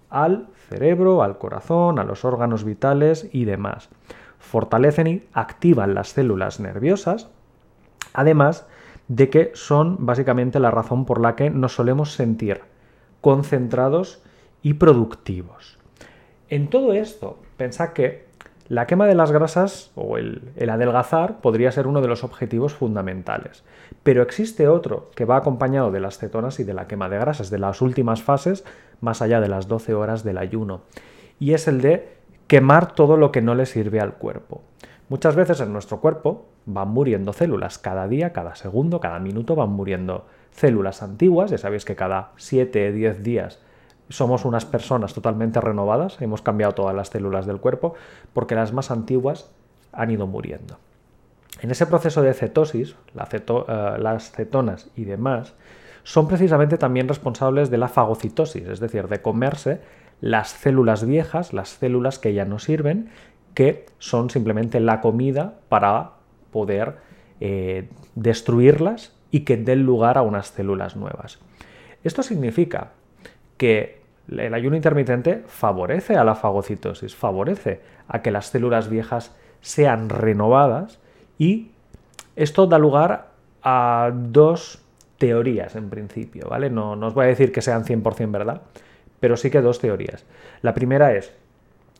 al 0.08 0.48
cerebro, 0.70 1.22
al 1.22 1.36
corazón, 1.36 1.98
a 1.98 2.04
los 2.04 2.24
órganos 2.24 2.64
vitales 2.64 3.28
y 3.32 3.44
demás. 3.44 3.90
Fortalecen 4.38 5.06
y 5.08 5.22
activan 5.32 5.94
las 5.94 6.10
células 6.10 6.60
nerviosas, 6.60 7.28
además 8.14 8.66
de 9.08 9.28
que 9.28 9.50
son 9.54 10.06
básicamente 10.06 10.60
la 10.60 10.70
razón 10.70 11.04
por 11.04 11.20
la 11.20 11.34
que 11.34 11.50
nos 11.50 11.74
solemos 11.74 12.12
sentir 12.12 12.62
concentrados 13.20 14.22
y 14.62 14.74
productivos. 14.74 15.78
En 16.48 16.70
todo 16.70 16.92
esto, 16.92 17.38
pensad 17.56 17.90
que 17.90 18.29
la 18.70 18.86
quema 18.86 19.08
de 19.08 19.16
las 19.16 19.32
grasas 19.32 19.90
o 19.96 20.16
el, 20.16 20.52
adelgazar 20.70 21.40
podría 21.40 21.72
ser 21.72 21.88
uno 21.88 22.00
de 22.00 22.06
los 22.06 22.22
objetivos 22.22 22.72
fundamentales, 22.72 23.64
pero 24.04 24.22
existe 24.22 24.68
otro 24.68 25.10
que 25.16 25.24
va 25.24 25.38
acompañado 25.38 25.90
de 25.90 25.98
las 25.98 26.18
cetonas 26.18 26.60
y 26.60 26.64
de 26.64 26.72
la 26.72 26.86
quema 26.86 27.08
de 27.08 27.18
grasas, 27.18 27.50
de 27.50 27.58
las 27.58 27.82
últimas 27.82 28.22
fases, 28.22 28.64
más 29.00 29.22
allá 29.22 29.40
de 29.40 29.48
las 29.48 29.66
12 29.66 29.94
horas 29.94 30.22
del 30.22 30.38
ayuno, 30.38 30.82
y 31.40 31.54
es 31.54 31.66
el 31.66 31.80
de 31.80 32.14
quemar 32.46 32.92
todo 32.92 33.16
lo 33.16 33.32
que 33.32 33.42
no 33.42 33.56
le 33.56 33.66
sirve 33.66 33.98
al 33.98 34.14
cuerpo. 34.14 34.62
Muchas 35.08 35.34
veces 35.34 35.60
en 35.60 35.72
nuestro 35.72 36.00
cuerpo 36.00 36.46
van 36.64 36.90
muriendo 36.90 37.32
células, 37.32 37.76
cada 37.76 38.06
día, 38.06 38.32
cada 38.32 38.54
segundo, 38.54 39.00
cada 39.00 39.18
minuto 39.18 39.56
van 39.56 39.70
muriendo 39.70 40.26
células 40.52 41.02
antiguas, 41.02 41.50
ya 41.50 41.58
sabéis 41.58 41.84
que 41.84 41.96
cada 41.96 42.30
7, 42.36 42.92
10 42.92 43.24
días 43.24 43.58
somos 44.10 44.44
unas 44.44 44.66
personas 44.66 45.14
totalmente 45.14 45.60
renovadas, 45.60 46.20
hemos 46.20 46.42
cambiado 46.42 46.74
todas 46.74 46.94
las 46.94 47.08
células 47.08 47.46
del 47.46 47.58
cuerpo, 47.58 47.94
porque 48.34 48.54
las 48.54 48.72
más 48.72 48.90
antiguas 48.90 49.50
han 49.92 50.10
ido 50.10 50.26
muriendo. 50.26 50.78
En 51.62 51.70
ese 51.70 51.86
proceso 51.86 52.22
de 52.22 52.34
cetosis, 52.34 52.96
eh, 53.14 53.96
las 53.98 54.30
cetonas 54.32 54.90
y 54.96 55.04
demás, 55.04 55.54
son 56.02 56.28
precisamente 56.28 56.78
también 56.78 57.08
responsables 57.08 57.70
de 57.70 57.78
la 57.78 57.88
fagocitosis, 57.88 58.66
es 58.66 58.80
decir, 58.80 59.08
de 59.08 59.22
comerse 59.22 59.80
las 60.20 60.50
células 60.50 61.04
viejas, 61.04 61.52
las 61.52 61.68
células 61.70 62.18
que 62.18 62.34
ya 62.34 62.44
no 62.44 62.58
sirven, 62.58 63.10
que 63.54 63.86
son 63.98 64.30
simplemente 64.30 64.80
la 64.80 65.00
comida 65.00 65.54
para 65.68 66.12
poder 66.50 66.96
eh, 67.40 67.88
destruirlas 68.14 69.14
y 69.30 69.40
que 69.40 69.56
den 69.56 69.84
lugar 69.84 70.18
a 70.18 70.22
unas 70.22 70.48
células 70.48 70.96
nuevas. 70.96 71.38
Esto 72.02 72.22
significa 72.22 72.92
que 73.56 73.99
el 74.28 74.54
ayuno 74.54 74.76
intermitente 74.76 75.42
favorece 75.46 76.16
a 76.16 76.24
la 76.24 76.34
fagocitosis, 76.34 77.14
favorece 77.14 77.80
a 78.08 78.22
que 78.22 78.30
las 78.30 78.46
células 78.46 78.88
viejas 78.88 79.34
sean 79.60 80.08
renovadas 80.08 81.00
y 81.38 81.72
esto 82.36 82.66
da 82.66 82.78
lugar 82.78 83.30
a 83.62 84.12
dos 84.14 84.82
teorías 85.18 85.76
en 85.76 85.90
principio, 85.90 86.48
¿vale? 86.48 86.70
No, 86.70 86.92
os 86.92 87.14
voy 87.14 87.26
a 87.26 87.28
decir 87.28 87.52
que 87.52 87.60
sean 87.60 87.84
100% 87.84 88.30
verdad, 88.30 88.62
pero 89.20 89.36
sí 89.36 89.50
que 89.50 89.60
dos 89.60 89.78
teorías. 89.78 90.24
La 90.62 90.72
primera 90.72 91.14
es, 91.14 91.34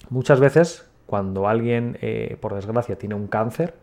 muchas 0.09 0.41
veces 0.41 0.91
cuando 1.07 1.49
alguien, 1.49 1.99
eh, 2.01 2.37
por 2.41 2.55
desgracia, 2.55 2.97
tiene 2.97 3.17
un 3.17 3.27
cáncer, 3.27 3.75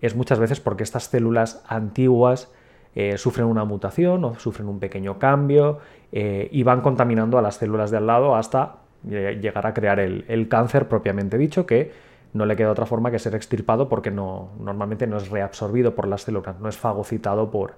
es 0.00 0.14
muchas 0.14 0.38
veces 0.38 0.60
porque 0.60 0.84
estas 0.84 1.04
células 1.04 1.62
antiguas 1.66 2.52
eh, 2.94 3.18
sufren 3.18 3.46
una 3.46 3.64
mutación 3.64 4.24
o 4.24 4.34
sufren 4.36 4.68
un 4.68 4.78
pequeño 4.78 5.18
cambio 5.18 5.78
eh, 6.12 6.48
y 6.50 6.62
van 6.62 6.80
contaminando 6.80 7.38
a 7.38 7.42
las 7.42 7.56
células 7.56 7.90
de 7.90 7.98
al 7.98 8.06
lado 8.06 8.34
hasta 8.34 8.76
llegar 9.04 9.66
a 9.66 9.74
crear 9.74 10.00
el, 10.00 10.48
cáncer 10.48 10.88
propiamente 10.88 11.38
dicho, 11.38 11.66
que 11.66 11.92
no 12.32 12.46
le 12.46 12.56
queda 12.56 12.72
otra 12.72 12.84
forma 12.84 13.12
que 13.12 13.20
ser 13.20 13.34
extirpado 13.36 13.88
porque 13.88 14.10
no, 14.10 14.50
normalmente 14.58 15.06
no 15.06 15.16
es 15.18 15.30
reabsorbido 15.30 15.94
por 15.94 16.08
las 16.08 16.22
células, 16.22 16.58
no 16.60 16.68
es 16.68 16.76
fagocitado 16.76 17.50
por, 17.50 17.74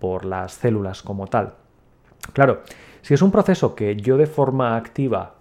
por 0.00 0.24
las 0.24 0.54
células 0.54 1.02
como 1.02 1.28
tal. 1.28 1.54
Claro, 2.32 2.62
si 3.02 3.14
es 3.14 3.22
un 3.22 3.30
proceso 3.30 3.76
que 3.76 3.94
yo 3.94 4.16
de 4.16 4.26
forma 4.26 4.76
activa 4.76 5.35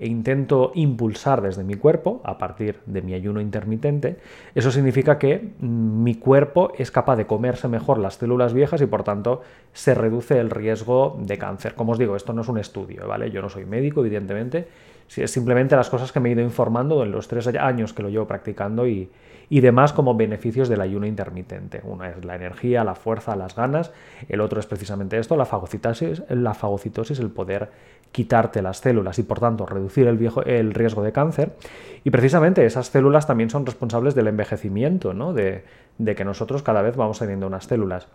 e 0.00 0.06
intento 0.06 0.72
impulsar 0.74 1.42
desde 1.42 1.62
mi 1.62 1.74
cuerpo, 1.74 2.22
a 2.24 2.38
partir 2.38 2.80
de 2.86 3.02
mi 3.02 3.12
ayuno 3.12 3.40
intermitente, 3.40 4.16
eso 4.54 4.70
significa 4.70 5.18
que 5.18 5.52
mm, 5.60 6.02
mi 6.02 6.14
cuerpo 6.14 6.72
es 6.78 6.90
capaz 6.90 7.16
de 7.16 7.26
comerse 7.26 7.68
mejor 7.68 7.98
las 7.98 8.14
células 8.14 8.54
viejas 8.54 8.80
y 8.80 8.86
por 8.86 9.04
tanto 9.04 9.42
se 9.74 9.94
reduce 9.94 10.38
el 10.38 10.48
riesgo 10.48 11.18
de 11.20 11.36
cáncer. 11.36 11.74
Como 11.74 11.92
os 11.92 11.98
digo, 11.98 12.16
esto 12.16 12.32
no 12.32 12.40
es 12.40 12.48
un 12.48 12.58
estudio, 12.58 13.06
¿vale? 13.06 13.30
Yo 13.30 13.42
no 13.42 13.50
soy 13.50 13.66
médico, 13.66 14.00
evidentemente, 14.00 14.66
simplemente 15.10 15.76
las 15.76 15.90
cosas 15.90 16.12
que 16.12 16.20
me 16.20 16.28
he 16.28 16.32
ido 16.32 16.42
informando 16.42 17.02
en 17.02 17.12
los 17.12 17.28
tres 17.28 17.46
años 17.48 17.92
que 17.92 18.02
lo 18.02 18.08
llevo 18.08 18.26
practicando 18.26 18.86
y, 18.86 19.10
y 19.50 19.60
demás 19.60 19.92
como 19.92 20.14
beneficios 20.14 20.68
del 20.68 20.80
ayuno 20.80 21.06
intermitente. 21.06 21.80
Una 21.82 22.10
es 22.10 22.24
la 22.24 22.36
energía, 22.36 22.84
la 22.84 22.94
fuerza, 22.94 23.34
las 23.34 23.56
ganas, 23.56 23.92
el 24.28 24.40
otro 24.40 24.60
es 24.60 24.66
precisamente 24.66 25.18
esto, 25.18 25.36
la 25.36 25.44
fagocitosis, 25.44 26.22
la 26.28 26.54
fagocitosis 26.54 27.18
el 27.18 27.30
poder 27.30 27.68
quitarte 28.12 28.62
las 28.62 28.78
células 28.78 29.18
y 29.18 29.24
por 29.24 29.40
tanto 29.40 29.66
reducir 29.66 30.06
el, 30.06 30.74
riesgo 30.74 31.02
de 31.02 31.12
cáncer. 31.12 31.56
Y 32.04 32.10
precisamente 32.10 32.64
esas 32.64 32.86
células 32.86 33.26
también 33.26 33.50
son 33.50 33.66
responsables 33.66 34.14
del 34.14 34.28
envejecimiento, 34.28 35.14
¿no? 35.14 35.32
de, 35.32 35.64
que 35.98 36.24
nosotros 36.24 36.62
cada 36.62 36.80
vez 36.80 36.96
vamos 36.96 37.18
teniendo 37.18 37.48
unas 37.48 37.64
células 37.64 38.06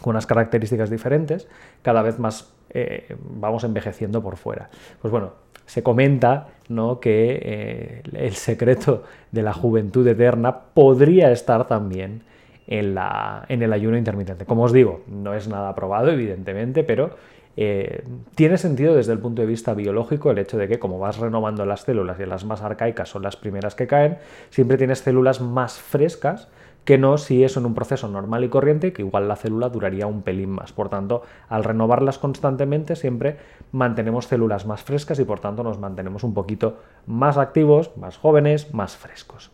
con 0.00 0.12
unas 0.12 0.26
características 0.26 0.90
diferentes, 0.90 1.48
cada 1.82 2.02
vez 2.02 2.18
más 2.18 2.52
eh, 2.70 3.16
vamos 3.18 3.64
envejeciendo 3.64 4.22
por 4.22 4.36
fuera. 4.36 4.70
Pues 5.00 5.10
bueno, 5.10 5.32
se 5.66 5.82
comenta 5.82 6.48
¿no? 6.68 7.00
que 7.00 7.38
eh, 7.42 8.02
el 8.14 8.34
secreto 8.34 9.04
de 9.32 9.42
la 9.42 9.52
juventud 9.52 10.06
eterna 10.06 10.58
podría 10.58 11.30
estar 11.30 11.66
también 11.66 12.22
en, 12.66 12.94
la, 12.94 13.44
en, 13.48 13.62
el 13.62 13.72
ayuno 13.72 13.96
intermitente. 13.96 14.44
Como 14.44 14.64
os 14.64 14.72
digo, 14.72 15.02
no 15.08 15.34
es 15.34 15.48
nada 15.48 15.74
probado, 15.74 16.10
evidentemente, 16.10 16.84
pero 16.84 17.10
eh, 17.56 18.04
tiene 18.34 18.56
sentido 18.56 18.94
desde 18.94 19.12
el 19.12 19.18
punto 19.18 19.42
de 19.42 19.48
vista 19.48 19.74
biológico 19.74 20.30
el 20.30 20.38
hecho 20.38 20.58
de 20.58 20.68
que 20.68 20.78
como 20.78 20.98
vas 20.98 21.18
renovando 21.18 21.66
las 21.66 21.80
células 21.80 22.20
y 22.20 22.24
las 22.24 22.44
más 22.44 22.62
arcaicas 22.62 23.08
son 23.08 23.22
las 23.22 23.36
primeras 23.36 23.74
que 23.74 23.86
caen, 23.86 24.18
siempre 24.50 24.76
tienes 24.78 25.00
células 25.00 25.40
más 25.40 25.80
frescas 25.80 26.48
que 26.88 26.96
no 26.96 27.18
si 27.18 27.44
es 27.44 27.54
en 27.58 27.66
un 27.66 27.74
proceso 27.74 28.08
normal 28.08 28.44
y 28.44 28.48
corriente, 28.48 28.94
que 28.94 29.02
igual 29.02 29.28
la 29.28 29.36
célula 29.36 29.68
duraría 29.68 30.06
un 30.06 30.22
pelín 30.22 30.48
más. 30.48 30.72
Por 30.72 30.88
tanto, 30.88 31.20
al 31.50 31.62
renovarlas 31.62 32.16
constantemente, 32.18 32.96
siempre 32.96 33.36
mantenemos 33.72 34.24
células 34.24 34.64
más 34.64 34.82
frescas 34.84 35.18
y 35.18 35.24
por 35.24 35.38
tanto 35.38 35.62
nos 35.62 35.78
mantenemos 35.78 36.24
un 36.24 36.32
poquito 36.32 36.78
más 37.04 37.36
activos, 37.36 37.94
más 37.98 38.16
jóvenes, 38.16 38.72
más 38.72 38.96
frescos. 38.96 39.50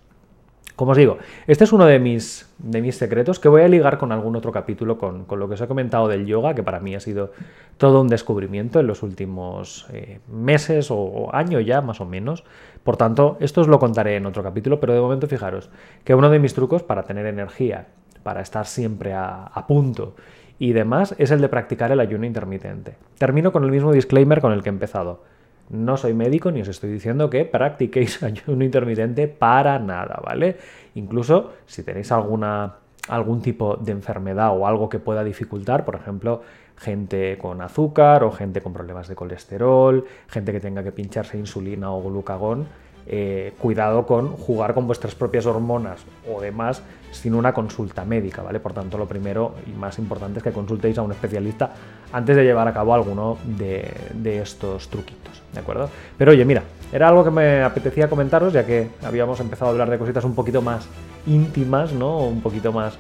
Como 0.76 0.90
os 0.90 0.96
digo, 0.96 1.18
este 1.46 1.62
es 1.62 1.72
uno 1.72 1.86
de 1.86 2.00
mis, 2.00 2.52
de 2.58 2.82
mis 2.82 2.96
secretos 2.96 3.38
que 3.38 3.48
voy 3.48 3.62
a 3.62 3.68
ligar 3.68 3.96
con 3.96 4.10
algún 4.10 4.34
otro 4.34 4.50
capítulo, 4.50 4.98
con, 4.98 5.24
lo 5.28 5.46
que 5.46 5.54
os 5.54 5.60
he 5.60 5.68
comentado 5.68 6.08
del 6.08 6.26
yoga, 6.26 6.56
que 6.56 6.64
para 6.64 6.80
mí 6.80 6.96
ha 6.96 7.00
sido 7.00 7.30
todo 7.78 8.00
un 8.00 8.08
descubrimiento 8.08 8.80
en 8.80 8.88
los 8.88 9.04
últimos 9.04 9.86
eh, 9.92 10.18
meses 10.26 10.90
o, 10.90 10.96
o 10.96 11.34
año 11.34 11.60
ya, 11.60 11.80
más 11.80 12.00
o 12.00 12.06
menos. 12.06 12.42
Por 12.82 12.96
tanto, 12.96 13.36
esto 13.38 13.60
os 13.60 13.68
lo 13.68 13.78
contaré 13.78 14.16
en 14.16 14.26
otro 14.26 14.42
capítulo, 14.42 14.80
pero 14.80 14.94
de 14.94 15.00
momento 15.00 15.28
fijaros 15.28 15.70
que 16.02 16.16
uno 16.16 16.28
de 16.28 16.40
mis 16.40 16.54
trucos 16.54 16.82
para 16.82 17.04
tener 17.04 17.26
energía, 17.26 17.86
para 18.24 18.40
estar 18.40 18.66
siempre 18.66 19.12
a, 19.12 19.44
a 19.44 19.66
punto 19.68 20.16
y 20.58 20.72
demás, 20.72 21.14
es 21.18 21.30
el 21.30 21.40
de 21.40 21.48
practicar 21.48 21.92
el 21.92 22.00
ayuno 22.00 22.26
intermitente. 22.26 22.96
Termino 23.18 23.52
con 23.52 23.62
el 23.62 23.70
mismo 23.70 23.92
disclaimer 23.92 24.40
con 24.40 24.52
el 24.52 24.64
que 24.64 24.70
he 24.70 24.72
empezado 24.72 25.22
no 25.70 25.96
soy 25.96 26.14
médico 26.14 26.50
ni 26.50 26.60
os 26.60 26.68
estoy 26.68 26.90
diciendo 26.90 27.30
que 27.30 27.44
practiquéis 27.44 28.22
ayuno 28.22 28.64
intermitente 28.64 29.28
para 29.28 29.78
nada, 29.78 30.20
¿vale? 30.24 30.56
Incluso 30.94 31.52
si 31.66 31.82
tenéis 31.82 32.12
alguna, 32.12 32.76
algún 33.08 33.40
tipo 33.42 33.76
de 33.76 33.92
enfermedad 33.92 34.56
o 34.56 34.66
algo 34.66 34.88
que 34.88 34.98
pueda 34.98 35.24
dificultar, 35.24 35.84
por 35.84 35.96
ejemplo, 35.96 36.42
gente 36.76 37.38
con 37.38 37.62
azúcar 37.62 38.24
o 38.24 38.32
gente 38.32 38.60
con 38.60 38.72
problemas 38.72 39.08
de 39.08 39.14
colesterol, 39.14 40.04
gente 40.28 40.52
que 40.52 40.60
tenga 40.60 40.82
que 40.82 40.92
pincharse 40.92 41.38
insulina 41.38 41.92
o 41.92 42.02
glucagón, 42.02 42.66
eh, 43.06 43.52
cuidado 43.58 44.06
con 44.06 44.28
jugar 44.28 44.74
con 44.74 44.86
vuestras 44.86 45.14
propias 45.14 45.46
hormonas 45.46 46.00
o 46.30 46.40
demás 46.40 46.82
sin 47.10 47.34
una 47.34 47.52
consulta 47.52 48.04
médica, 48.04 48.42
¿vale? 48.42 48.60
Por 48.60 48.72
tanto, 48.72 48.98
lo 48.98 49.06
primero 49.06 49.54
y 49.66 49.70
más 49.70 49.98
importante 49.98 50.38
es 50.38 50.42
que 50.42 50.52
consultéis 50.52 50.98
a 50.98 51.02
un 51.02 51.12
especialista 51.12 51.70
antes 52.12 52.34
de 52.34 52.44
llevar 52.44 52.66
a 52.66 52.72
cabo 52.72 52.94
alguno 52.94 53.38
de, 53.44 54.40
estos 54.40 54.88
truquitos, 54.88 55.42
¿de 55.52 55.60
acuerdo? 55.60 55.88
Pero 56.18 56.32
oye, 56.32 56.44
mira, 56.44 56.62
era 56.92 57.08
algo 57.08 57.22
que 57.22 57.30
me 57.30 57.62
apetecía 57.62 58.08
comentaros 58.08 58.52
ya 58.52 58.66
que 58.66 58.88
habíamos 59.04 59.38
empezado 59.40 59.68
a 59.68 59.72
hablar 59.72 59.90
de 59.90 59.98
cositas 59.98 60.24
un 60.24 60.34
poquito 60.34 60.62
más 60.62 60.86
íntimas, 61.26 61.92
¿no? 61.92 62.18
Un 62.18 62.40
poquito 62.40 62.72
más, 62.72 62.98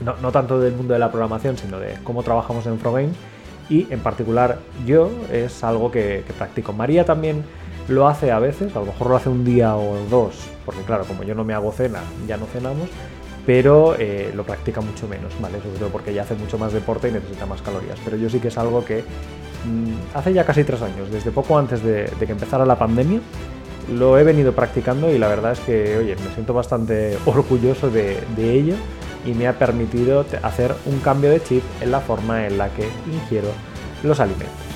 no, 0.00 0.16
no 0.22 0.32
tanto 0.32 0.58
del 0.60 0.74
mundo 0.74 0.94
de 0.94 1.00
la 1.00 1.10
programación, 1.10 1.58
sino 1.58 1.78
de 1.78 1.94
cómo 2.04 2.22
trabajamos 2.22 2.66
en 2.66 2.78
Frogame 2.78 3.12
y 3.68 3.92
en 3.92 4.00
particular 4.00 4.58
yo 4.86 5.10
es 5.32 5.64
algo 5.64 5.90
que, 5.90 6.24
practico. 6.38 6.72
María 6.72 7.04
también 7.04 7.44
lo 7.88 8.08
hace 8.08 8.32
a 8.32 8.38
veces, 8.38 8.74
a 8.74 8.80
lo 8.80 8.86
mejor 8.86 9.10
lo 9.10 9.16
hace 9.16 9.28
un 9.28 9.44
día 9.44 9.76
o 9.76 9.96
dos, 10.10 10.36
porque 10.64 10.82
claro, 10.82 11.04
como 11.04 11.22
yo 11.22 11.34
no 11.34 11.44
me 11.44 11.54
hago 11.54 11.72
cena, 11.72 12.00
ya 12.26 12.36
no 12.36 12.46
cenamos, 12.46 12.88
pero 13.46 13.94
eh, 13.98 14.32
lo 14.34 14.44
practica 14.44 14.80
mucho 14.80 15.06
menos, 15.06 15.32
¿vale? 15.40 15.60
Sobre 15.60 15.78
todo 15.78 15.88
porque 15.90 16.12
ya 16.12 16.22
hace 16.22 16.34
mucho 16.34 16.58
más 16.58 16.72
deporte 16.72 17.08
y 17.08 17.12
necesita 17.12 17.46
más 17.46 17.62
calorías. 17.62 17.96
Pero 18.04 18.16
yo 18.16 18.28
sí 18.28 18.40
que 18.40 18.48
es 18.48 18.58
algo 18.58 18.84
que 18.84 19.02
mm, 19.02 20.16
hace 20.16 20.32
ya 20.32 20.44
casi 20.44 20.64
tres 20.64 20.82
años, 20.82 21.10
desde 21.10 21.30
poco 21.30 21.56
antes 21.56 21.82
de, 21.82 22.10
que 22.18 22.32
empezara 22.32 22.66
la 22.66 22.76
pandemia, 22.76 23.20
lo 23.94 24.18
he 24.18 24.24
venido 24.24 24.52
practicando 24.52 25.12
y 25.12 25.18
la 25.18 25.28
verdad 25.28 25.52
es 25.52 25.60
que, 25.60 25.96
oye, 25.96 26.16
me 26.16 26.34
siento 26.34 26.52
bastante 26.54 27.16
orgulloso 27.26 27.88
de, 27.88 28.18
de 28.34 28.52
ello 28.52 28.74
y 29.24 29.32
me 29.32 29.46
ha 29.46 29.56
permitido 29.56 30.24
hacer 30.42 30.74
un 30.84 30.98
cambio 30.98 31.30
de 31.30 31.40
chip 31.40 31.62
en 31.80 31.92
la 31.92 32.00
forma 32.00 32.46
en 32.48 32.58
la 32.58 32.68
que 32.70 32.88
ingiero 33.06 33.48
los 34.02 34.18
alimentos. 34.18 34.75